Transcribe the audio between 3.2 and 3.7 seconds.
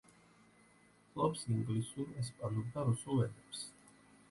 ენებს.